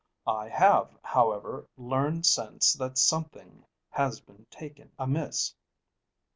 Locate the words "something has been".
2.97-4.47